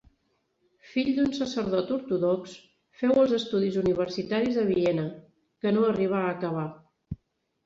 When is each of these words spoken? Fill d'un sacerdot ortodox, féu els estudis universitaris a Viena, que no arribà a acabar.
Fill 0.91 1.09
d'un 1.17 1.33
sacerdot 1.39 1.91
ortodox, 1.97 2.55
féu 3.01 3.13
els 3.25 3.35
estudis 3.39 3.77
universitaris 3.83 4.59
a 4.63 4.65
Viena, 4.71 5.05
que 5.67 5.75
no 5.77 5.85
arribà 5.93 6.25
a 6.25 6.33
acabar. 6.39 6.67